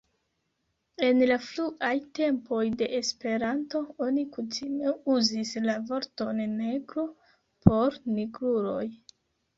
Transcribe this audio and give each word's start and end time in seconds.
En 1.07 1.19
la 1.31 1.35
fruaj 1.47 1.91
tempoj 2.19 2.61
de 2.79 2.87
Esperanto, 2.99 3.81
oni 4.07 4.25
kutime 4.37 4.95
uzis 5.17 5.53
la 5.67 5.77
vorton 5.93 6.43
negro 6.63 7.07
por 7.69 8.01
nigruloj. 8.17 8.85